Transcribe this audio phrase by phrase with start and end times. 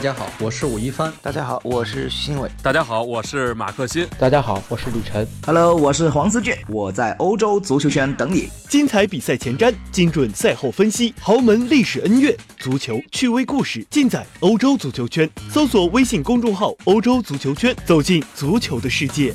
[0.00, 1.12] 大家好，我是武一帆。
[1.20, 2.50] 大家好，我是徐新伟。
[2.62, 4.08] 大家好，我是马克新。
[4.18, 5.28] 大家好，我是李晨。
[5.44, 8.48] Hello，我是黄思俊，我在欧洲足球圈等你。
[8.66, 15.28] 精彩比赛前瞻，精准赛后分析，豪门历史恩怨，足球趣味故事，尽在欧洲足球圈。
[15.50, 19.34] 搜索微信公众号“欧洲足球圈”，走进足球的世界。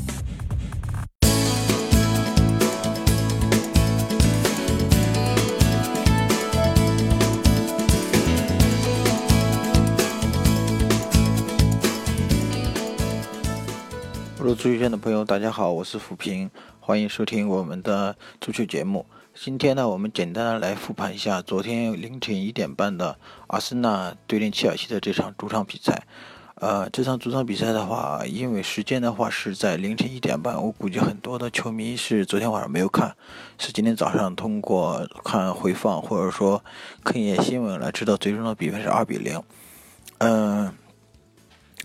[14.65, 19.05] 足球圈的朋友，大家好，我是抚平，欢迎收听我们的足球节目。
[19.35, 23.15] 今天呢，我们简单的来复盘一下昨天凌晨一点半的
[23.45, 26.07] 阿森纳对阵切尔西的这场主场比赛。
[26.55, 33.15] 呃，这场主场比赛的话，因为时间的话是在凌晨一点半，我估计很多的球迷是昨天晚上没有看，
[33.59, 36.63] 是今天早上通过看回放或者说
[37.03, 39.39] 看一眼新闻来知道最终的比分是二比零。
[40.17, 40.73] 嗯。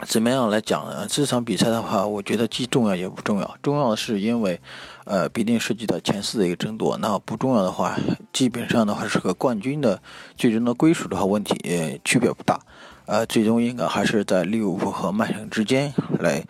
[0.07, 1.07] 怎么样来讲呢？
[1.09, 3.56] 这场比赛的话，我觉得既重要也不重要。
[3.62, 4.59] 重要的是因为，
[5.05, 6.97] 呃，必定涉及到前四的一个争夺。
[6.98, 7.98] 那不重要的话，
[8.33, 10.01] 基本上的话是和冠军的
[10.37, 12.59] 最终的归属的话问题也区别不大。
[13.05, 16.42] 呃，最终应该还是在利物浦和曼城之间来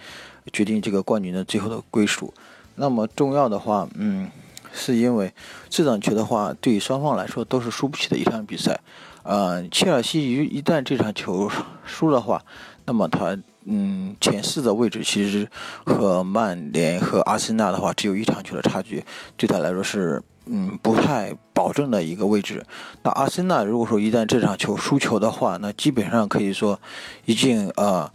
[0.53, 2.33] 决定这个冠军的最后的归属。
[2.77, 4.31] 那么重要的话，嗯，
[4.73, 5.35] 是因为
[5.69, 8.81] 这场球的话，对于双方来说都是输不起的一场比赛。
[9.23, 11.51] 呃，切尔西一一旦这场球
[11.85, 12.43] 输的话，
[12.91, 15.49] 那么他嗯前四的位置其实
[15.87, 19.05] 和曼联和阿森纳的话只有一场球的差距，
[19.37, 22.67] 对他来说是嗯不太保证的一个位置。
[23.05, 26.81] 那阿森纳如果说一旦这场球输球的话，那基本上可以说
[27.27, 28.11] 已经呃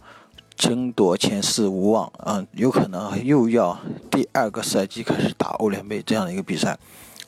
[0.56, 3.78] 争夺前四无望嗯，有可能又要
[4.10, 6.76] 第二个赛季开始打欧联杯这样的一个比赛。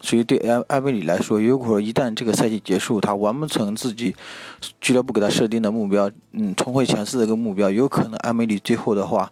[0.00, 4.14] 所以对埃埃梅里来说，如果一旦这个赛季结束，他完不成自己
[4.80, 9.30] 俱乐部给他设定的目标，嗯，重回前四的一个目标，有可能埃梅里最后的话，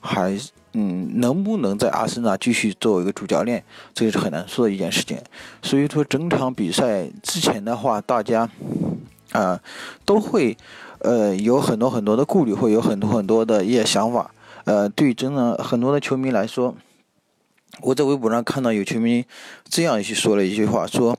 [0.00, 0.34] 还
[0.72, 3.62] 嗯，能不能在阿森纳继续做一个主教练，
[3.94, 5.18] 这个是很难说的一件事情。
[5.62, 8.48] 所以说，整场比赛之前的话，大家
[9.32, 9.60] 啊
[10.04, 10.56] 都会
[11.00, 14.30] 呃有很多很多的顾虑，会有很多很多的一些想法。
[14.64, 16.74] 呃，对真的很多的球迷来说。
[17.82, 19.24] 我在微博上看到有球迷
[19.68, 21.16] 这样去说了一句话，说，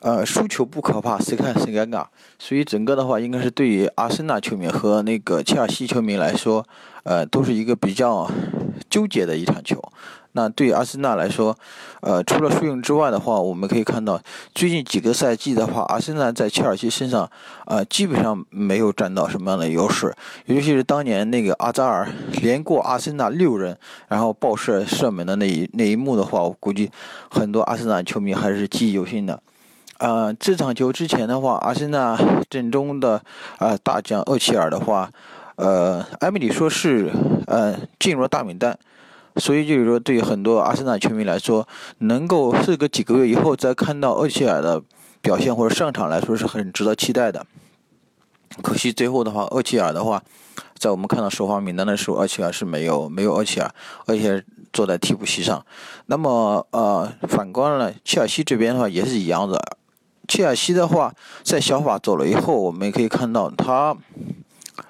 [0.00, 2.06] 呃，输球不可怕，谁看谁尴尬。
[2.38, 6.66] 所以整个的话，应该是对于阿森纳球迷和那个切尔西球迷来说，
[7.02, 8.30] 呃，都是一个比较
[8.88, 9.82] 纠结的一场球。
[10.32, 11.56] 那对阿森纳来说，
[12.00, 14.20] 呃，除了输赢之外的话，我们可以看到
[14.54, 17.28] 最近几个赛季的话，阿森纳在切尔西身上，
[17.66, 20.14] 呃，基本上没有占到什么样的优势。
[20.44, 22.06] 尤其是当年那个阿扎尔
[22.42, 23.76] 连过阿森纳六人，
[24.08, 26.90] 然后爆射射门的那一那一幕的话，我估计
[27.30, 29.42] 很多阿森纳球迷还是记忆犹新的。
[29.98, 32.16] 呃，这场球之前的话，阿森纳
[32.48, 33.20] 阵中的
[33.58, 35.10] 呃大将厄齐尔的话，
[35.56, 37.10] 呃，埃梅里说是
[37.46, 38.78] 呃进入了大名单。
[39.38, 41.66] 所以就是说，对于很多阿森纳球迷来说，
[41.98, 44.82] 能够事隔几个月以后再看到厄齐尔的
[45.20, 47.46] 表现或者上场来说，是很值得期待的。
[48.62, 50.22] 可惜最后的话，厄齐尔的话，
[50.76, 53.72] 在我们看到首发名单的时候，厄齐尔是没有没有厄齐尔，
[54.06, 55.64] 而且坐在替补席上。
[56.06, 59.78] 那么呃，反观了切尔西这边的话，也是一样的。
[60.26, 63.96] 切尔西的话，在小法走了以后，我们可以看到他。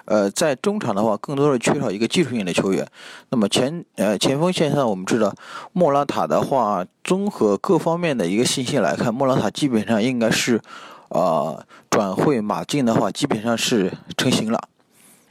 [0.08, 2.86] 呃，在中场的话，更多的缺少一个技术性的球员。
[3.28, 5.34] 那么前呃前锋线上，我们知道
[5.74, 10.58] 莫拉塔的话，综合各方面的一个信息来看，莫拉塔基本上应该是，
[11.10, 14.58] 呃转会马竞的话，基本上是成型了。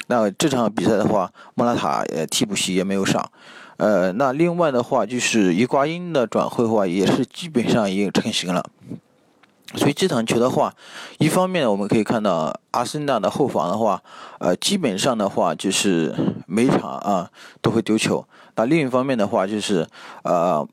[0.05, 3.31] 那这场比赛的话，莫拉塔呃替补席也没有上。
[3.77, 8.63] 呃，那另外的话就是伊瓜因的转会的话，也是基本上已经成型了。
[9.75, 10.73] 所以这场球的话，
[11.17, 14.01] 一方面我们可以看到阿森纳的后防的话，
[14.39, 16.15] 呃，基本上的话就是
[16.47, 17.29] 每场啊
[17.61, 18.25] 都会丢球。
[18.55, 19.85] 那另一方面的话就是，
[20.23, 20.65] 呃，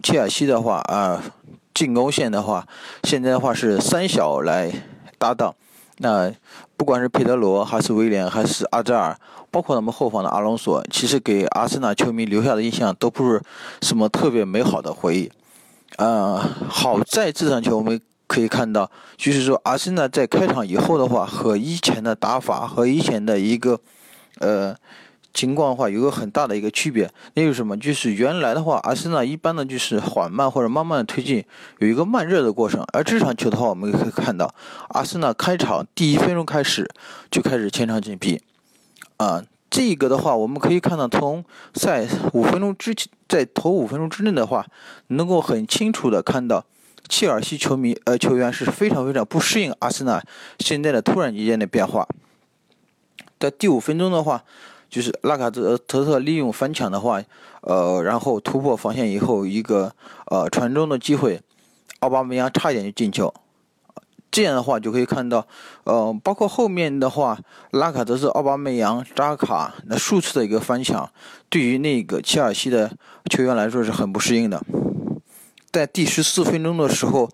[0.00, 1.20] 切尔西的话啊，
[1.74, 2.64] 进攻线的话，
[3.02, 4.72] 现在的话是三小来
[5.18, 5.52] 搭档。
[5.98, 6.32] 那
[6.76, 9.18] 不管是佩德罗还是威廉还是阿扎尔，
[9.50, 13.42] 包括他们后防的阿隆索，其实给阿森纳球迷留下的印象都不是
[13.82, 15.32] 什么特别美好的回忆。
[15.96, 16.38] 呃，
[16.68, 18.00] 好在这场球我们。
[18.26, 23.80] 可以看到，就是说，阿森纳在开场以后的话，和以前的打法和以前的一个，
[24.40, 24.76] 呃，
[25.32, 27.08] 情况的话，有个很大的一个区别。
[27.34, 27.76] 那是什么？
[27.76, 31.44] 就是原来的话，阿森纳一般呢就是缓慢或者慢慢的推进，
[31.78, 32.84] 有一个慢热的过程。
[32.92, 34.52] 而这场球的话，我们可以看到，
[34.88, 36.90] 阿森纳开场第一分钟开始
[37.30, 38.42] 就开始前场紧逼，
[39.18, 41.44] 啊，这个的话，我们可以看到，从
[41.74, 44.66] 赛五分钟之前，在头五分钟之内的话，
[45.08, 46.64] 能够很清楚的看到。
[47.08, 50.22] 切尔西球迷呃球员是非常非常不适应阿森纳
[50.58, 52.06] 现在的突然之间的变化。
[53.38, 54.42] 在第五分钟的话，
[54.88, 57.22] 就是拉卡泽特特利用翻抢的话，
[57.60, 59.92] 呃，然后突破防线以后一个
[60.26, 61.40] 呃传中的机会，
[62.00, 63.32] 奥巴梅扬差一点就进球。
[64.30, 65.46] 这样的话就可以看到，
[65.84, 67.38] 呃，包括后面的话，
[67.70, 71.10] 拉卡泽特、奥巴梅扬、扎卡那数次的一个翻抢，
[71.48, 72.90] 对于那个切尔西的
[73.30, 74.62] 球员来说是很不适应的。
[75.76, 77.28] 在第十四分钟的时候，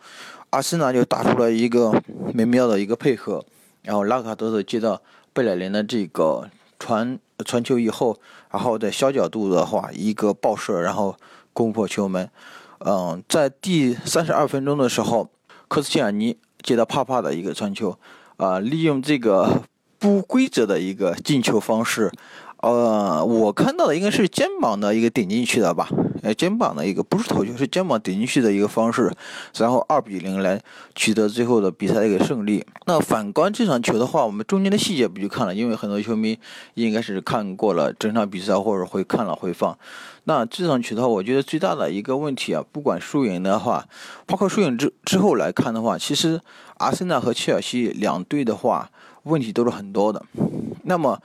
[0.50, 2.02] 阿森纳就打出了一个
[2.34, 3.44] 美妙的一个配合，
[3.82, 5.00] 然后拉卡泽特接到
[5.32, 8.18] 贝莱林的这个传传球以后，
[8.50, 11.14] 然后在小角度的话一个爆射，然后
[11.52, 12.28] 攻破球门。
[12.80, 15.30] 嗯，在第三十二分钟的时候，
[15.68, 16.36] 科斯切尔尼。
[16.64, 17.96] 接到帕帕的一个传球，
[18.38, 19.62] 啊，利用这个
[20.00, 22.10] 不规则的一个进球方式，
[22.62, 25.88] 呃，我看到的应该是肩膀的一个顶进去的吧，
[26.22, 29.12] 呃，肩膀的一个不是头球，是肩膀顶进去的一个方式，
[29.56, 30.60] 然后二比零来
[30.94, 32.64] 取得最后的比赛的一个胜利。
[32.86, 35.52] 那反观这场球的话，我们中间的细节不就看了？
[35.52, 36.38] 因为很多球迷
[36.74, 39.76] 应该是看过了整场比赛，或者会看了回放。
[40.24, 43.84] 那这场球的话，我觉得最大的一个问题啊，不管输赢的话，
[44.24, 46.40] 包括输赢之之后来看的话，其实
[46.78, 48.88] 阿森纳和切尔西两队的话，
[49.24, 50.24] 问题都是很多的。
[50.84, 51.20] 那么，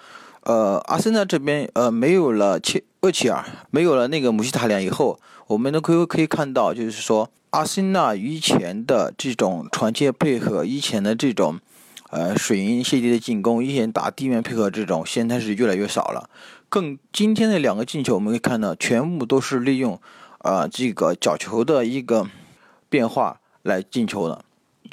[0.47, 11.59] 呃，阿森纳这边呃没有了切厄齐尔，没有了那个姆希塔良以后，我们都可以可以看到，就是说阿森纳以前的这种传接配合，以前的这种。
[12.09, 16.29] 呃，水银泻地的进攻，以前打地面配合这种，现在是越来越少了。
[16.69, 19.99] 更今天的两个进球，我们可以看到，全部都是利用
[20.37, 22.25] 啊这个角球的一个
[22.87, 24.45] 变化来进球的。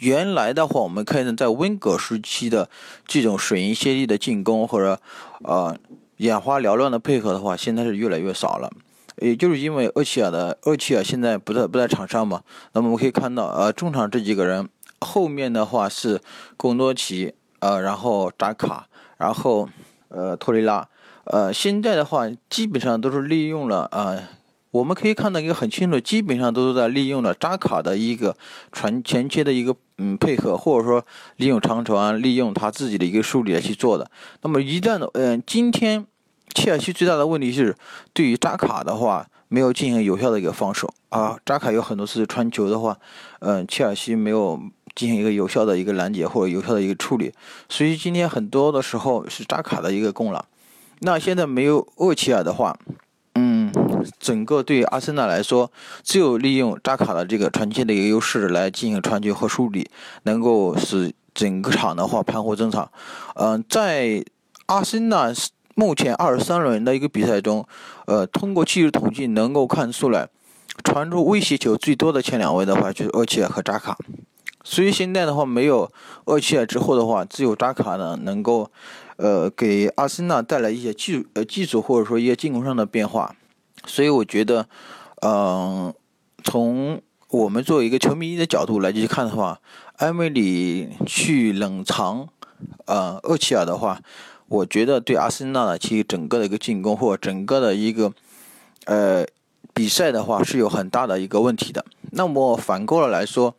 [0.05, 2.69] 原来的话，我们看到在温格时期的
[3.06, 5.01] 这种水银泻地的进攻，或者
[5.43, 5.75] 呃
[6.19, 8.71] 眼花缭乱的配合的话，现在是越来越少了。
[9.23, 12.43] 也就是因为厄齐尔的厄齐尔现在不在不在场上嘛，
[12.73, 14.69] 那么我们可以看到，呃，中场这几个人。
[15.01, 16.21] 后面的话是
[16.56, 18.87] 贡多奇，呃，然后扎卡，
[19.19, 19.69] 然后
[20.09, 20.89] 呃托雷拉，
[21.25, 24.23] 呃，现在的话基本上都是利用了，呃，
[24.71, 28.37] 我们可以看到一个很清楚，基本上都是在利用了扎卡的一个
[28.73, 31.05] 传前切的一个嗯配合，或者说
[31.37, 34.11] 利用长传，利用他自己的一个梳理来去做的。
[34.43, 36.06] 那么一旦的，嗯，今天
[36.55, 37.76] 切尔西最大的问题是
[38.12, 39.26] 对于扎卡的话。
[39.49, 42.99] 没有进行有效的一个防守啊，扎卡有很多次传球的话，
[43.38, 44.61] 嗯，切尔西没有
[44.96, 47.32] 进行一个有效的一个拦截或者有效的一个处理，
[47.69, 50.44] 所以今天很多的时候是扎卡的一个功劳。
[51.00, 52.76] 那现在没有厄齐尔的话，
[54.19, 55.71] 整个对阿森纳来说，
[56.03, 59.89] 只有利用扎卡的这个传切的一个优势来进行传球和梳理，
[60.25, 62.91] 能够使整个场的话盘活正常。
[63.35, 64.25] 嗯，在
[64.67, 65.33] 阿森纳
[65.75, 67.67] 目前二十三轮的一个比赛中，
[68.06, 70.29] 呃，通过技术统计能够看出来，
[70.85, 73.99] 传出威胁球最多的前两位的话就是厄齐尔和扎卡。
[74.62, 75.91] 所以现在的话，没有
[76.25, 78.71] 厄齐尔之后的话，只有扎卡呢能够，
[79.17, 83.35] 呃，给阿森纳带来一些技呃技术或者说一些进攻上的变化。
[83.86, 84.69] 所以我觉得，
[85.22, 85.94] 嗯，
[86.42, 89.60] 从我们作为一个球迷的角度来去看的话，
[89.96, 92.28] 埃梅里去冷藏，
[92.86, 94.00] 呃，厄齐尔的话。
[94.46, 98.12] 我觉得对阿森纳的其实整个的一个进攻或整个的一个
[98.84, 99.25] 呃
[99.72, 101.84] 比赛的话是有很大的一个问题的。
[102.10, 103.56] 那么反过来来说，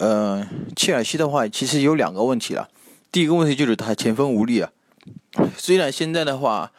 [0.00, 0.44] 呃，
[0.74, 2.68] 切尔西的话其实有两个问题了。
[3.12, 4.72] 第一个问题就是他前锋无力啊。
[5.56, 6.72] 虽然现在的话，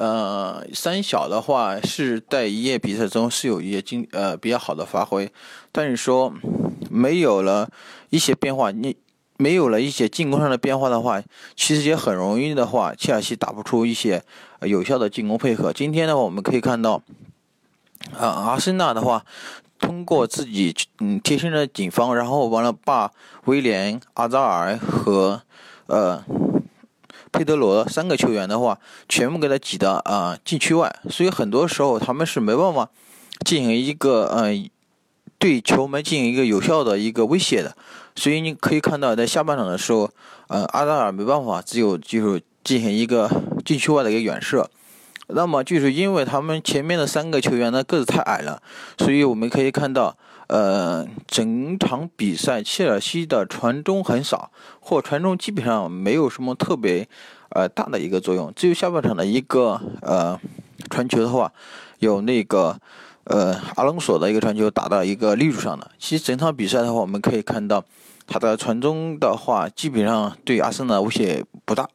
[0.00, 5.30] 呃，三小的话是在一夜比赛中是有一些经呃比较好的发挥，
[5.70, 6.32] 但是说
[6.90, 7.68] 没有了
[8.08, 8.96] 一些变化，你。
[9.36, 11.22] 没有了一些进攻上的变化的话，
[11.56, 14.22] 其实也很容易的话，切尔西打不出一些
[14.60, 15.72] 有效的进攻配合。
[15.72, 17.00] 今天的话，我们可以看到，
[18.18, 19.24] 啊，阿森纳的话，
[19.78, 23.10] 通过自己嗯贴身的警方，然后完了把
[23.46, 25.40] 威廉、阿扎尔和
[25.86, 26.22] 呃
[27.32, 32.90] 佩德罗三个球员的话，全部给他挤到啊禁区外，所以很多时候他们是没办法
[33.44, 34.68] 进行一个嗯。
[35.38, 37.74] 对球门进行一个有效的一个威胁的，
[38.14, 40.10] 所以你可以看到，在下半场的时候，
[40.48, 43.26] 呃，阿扎尔没办法，只有就是进行一个
[43.64, 44.68] 禁区外的一个远射。
[45.28, 48.60] 那么就是因为他们前面的三个球员呢个子太矮了，
[48.98, 50.14] 所以我们可以看到，
[50.50, 57.08] 呃，整场比赛切尔西的传中很少，或传中基本上没有什么特别
[57.50, 60.38] 呃大的一个作用，只有下半场的一个呃
[60.90, 61.52] 传球的话，
[62.00, 62.80] 有那个。
[63.24, 65.88] 呃，阿隆索的一个传球打到一个立柱上的。
[66.00, 67.84] 其实整场比赛的话，我们可以看到
[68.26, 71.88] 他的传中的话，基本上对阿森纳威胁不大。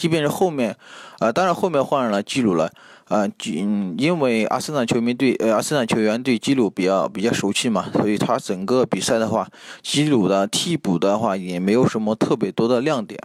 [0.00, 0.74] 即便是后面，
[1.18, 2.72] 呃，当然后面换上了基鲁了，
[3.08, 9.46] 呃，嗯，因为阿森纳球迷对呃阿森纳球员对基鲁比较比较熟悉嘛，所以他整个比赛的话，
[9.82, 13.20] 基鲁的替补的话也没有什么特别多的亮点。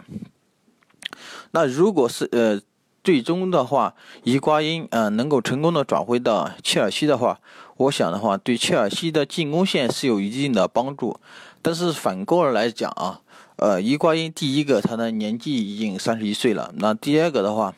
[1.52, 2.60] 那如果是呃
[3.02, 7.40] 最终的话，伊瓜因呃能够成功的转会到切尔西的话，
[7.78, 11.18] 我想的话对切尔西的进攻线是有一定的帮助。
[11.62, 13.22] 但是反过来讲啊，
[13.56, 17.74] 呃，伊瓜因第一个他的年纪已经三十一岁了，那第二个的话，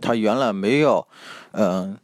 [0.00, 1.06] 他原来没有
[1.52, 1.98] 嗯。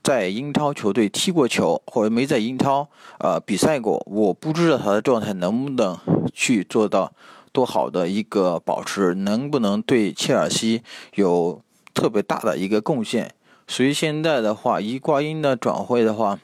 [0.00, 5.98] 在英超球队踢过球，或者没在英超呃比赛过，我不知道他的状态能不能
[6.32, 7.12] 去做到
[7.52, 10.82] 多好的一个保持，能不能对切尔西
[11.16, 11.60] 有
[11.92, 13.34] 特别大的一个贡献。
[13.66, 16.38] 所以现在的话，伊瓜因的转会的话，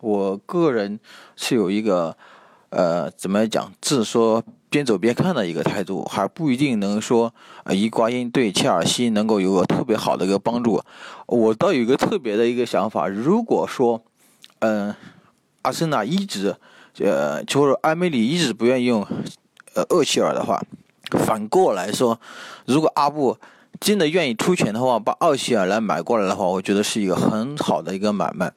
[0.00, 0.98] 我个人
[1.36, 2.16] 是有一个
[2.74, 4.42] 呃怎么讲，自说。
[4.74, 10.82] 边走边看的一个态度，还不一定能说，呃，伊瓜因对切尔西能够有个特别好的一个帮助。
[11.26, 14.02] 我倒有一个特别的一个想法，如果说，
[14.58, 14.92] 嗯，
[15.62, 16.56] 阿森纳一直，
[16.98, 19.06] 呃，就是埃梅里一直不愿意用，
[19.74, 20.60] 呃，厄齐尔的话，
[21.24, 22.18] 反过来说，
[22.66, 23.38] 如果阿布
[23.78, 28.52] 真的愿意出钱的话，把奥希尔来买过来的话，我觉得是一个很好的一个买卖。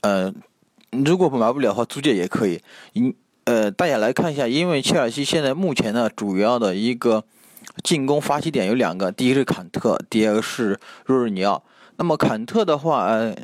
[0.00, 0.34] 嗯，
[1.04, 2.62] 如果买不了的话，租借也可以。
[2.94, 3.14] 因
[3.50, 7.24] 呃，大家来看一下，因为切尔西现在目前呢，主要的一个
[7.82, 11.64] 进攻发起点有两个，第一个是坎特，第二个是若日尼奥。
[11.96, 13.34] 那么坎特的话，呃，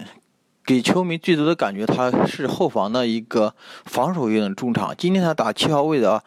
[0.64, 3.52] 给球迷最多的感觉他是后防的一个
[3.84, 4.94] 防守型的中场。
[4.96, 6.22] 今天他打七号位的啊，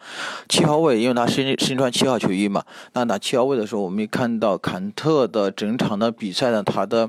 [0.46, 2.62] 七号位，因为他身身穿七号球衣嘛。
[2.92, 7.08] 那打七号位的时候，我们看到坎特的整场的比赛呢，他的。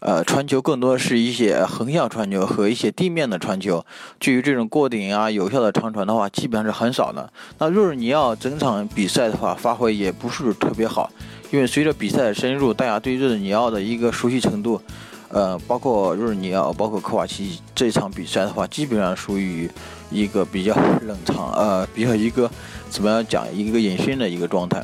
[0.00, 3.84] 呃，传球更多是一些横向传球和一些地面的传球。
[4.18, 7.30] 至于这种过顶啊、有效的长传的话，基本上是很少的。
[7.58, 11.10] 那若尔尼奥整场比赛的话，发挥也不是特别好，
[11.50, 14.80] 因为随着比赛的深入，大家对若尔尼奥的一个熟悉程度，
[15.28, 19.70] 呃，包括若尔尼奥、包括科瓦奇这场比赛的话，基本上属于
[20.10, 22.50] 一个比较冷场，呃，比较一个
[22.88, 24.82] 怎么样讲一个隐身的一个状态。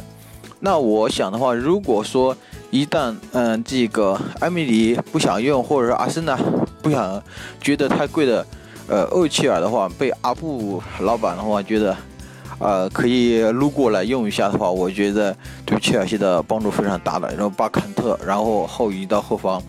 [0.58, 2.34] 那我想的话，如果说
[2.70, 6.36] 一旦嗯这个埃米里不想用，或者说阿森纳
[6.80, 7.22] 不想
[7.60, 8.44] 觉得太贵的，
[8.88, 11.94] 呃厄齐尔的话，被阿布老板的话觉得，
[12.58, 15.36] 呃可以撸过来用一下的话，我觉得
[15.66, 17.28] 对切尔西的帮助非常大的。
[17.32, 19.62] 然后把坎特，然后后移到后方，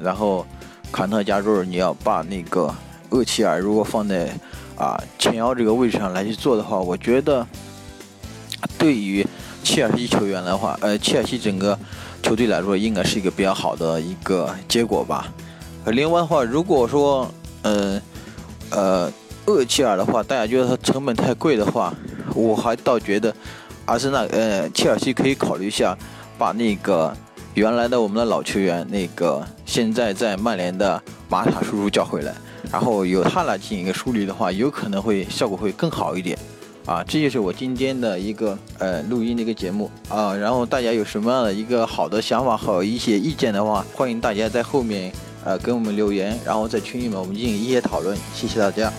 [0.00, 0.44] 然后
[0.90, 2.74] 坎特加入你要把那个
[3.10, 4.28] 厄齐尔如果放在
[4.76, 7.46] 啊前腰这个位置上来去做的话，我觉得
[8.76, 9.24] 对于。
[9.62, 11.78] 切尔西球员的话，呃，切尔西整个
[12.22, 15.32] 球队来说，应该是一个比较好的一个结果吧。
[15.86, 17.28] 另外的话，如果说，
[17.62, 18.00] 呃，
[18.70, 19.12] 呃，
[19.46, 21.92] 厄齐尔的话，大家觉得他成本太贵的话，
[22.34, 23.34] 我还倒觉得，
[23.86, 25.96] 阿森纳，呃，切尔西可以考虑一下，
[26.38, 27.12] 把那个
[27.54, 32.34] 原来的我们的老球员，那个现在在曼联的马塔叔叔叫回来，
[32.70, 36.38] 然后由他来进行一个梳理的话，有可能会效果会更好一点。
[36.84, 45.12] 啊，这就是我今天的一个呃录音的一个节目啊，然后大家有什么样的一个好的想法和一些意见的话，欢迎大家在后面
[45.44, 48.92] 呃给我们留言，然后在群里面我们进行一些讨论，谢谢大家。